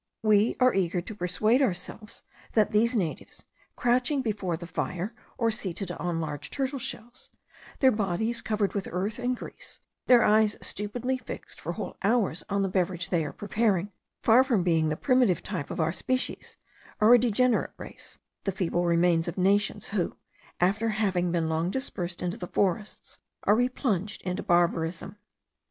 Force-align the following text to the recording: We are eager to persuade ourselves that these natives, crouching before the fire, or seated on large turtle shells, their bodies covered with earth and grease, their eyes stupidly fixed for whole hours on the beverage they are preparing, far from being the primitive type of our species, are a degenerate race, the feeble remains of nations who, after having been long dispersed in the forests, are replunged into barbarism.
We 0.23 0.55
are 0.59 0.73
eager 0.73 0.99
to 0.99 1.13
persuade 1.13 1.61
ourselves 1.61 2.23
that 2.53 2.71
these 2.71 2.95
natives, 2.95 3.45
crouching 3.75 4.23
before 4.23 4.57
the 4.57 4.65
fire, 4.65 5.13
or 5.37 5.51
seated 5.51 5.91
on 5.91 6.19
large 6.19 6.49
turtle 6.49 6.79
shells, 6.79 7.29
their 7.81 7.91
bodies 7.91 8.41
covered 8.41 8.73
with 8.73 8.87
earth 8.91 9.19
and 9.19 9.37
grease, 9.37 9.79
their 10.07 10.23
eyes 10.23 10.57
stupidly 10.59 11.19
fixed 11.19 11.61
for 11.61 11.73
whole 11.73 11.97
hours 12.01 12.43
on 12.49 12.63
the 12.63 12.67
beverage 12.67 13.09
they 13.09 13.23
are 13.23 13.31
preparing, 13.31 13.93
far 14.23 14.43
from 14.43 14.63
being 14.63 14.89
the 14.89 14.97
primitive 14.97 15.43
type 15.43 15.69
of 15.69 15.79
our 15.79 15.93
species, 15.93 16.57
are 16.99 17.13
a 17.13 17.19
degenerate 17.19 17.73
race, 17.77 18.17
the 18.45 18.51
feeble 18.51 18.85
remains 18.85 19.27
of 19.27 19.37
nations 19.37 19.89
who, 19.89 20.17
after 20.59 20.89
having 20.89 21.31
been 21.31 21.47
long 21.47 21.69
dispersed 21.69 22.23
in 22.23 22.31
the 22.31 22.47
forests, 22.47 23.19
are 23.43 23.53
replunged 23.55 24.23
into 24.23 24.41
barbarism. 24.41 25.17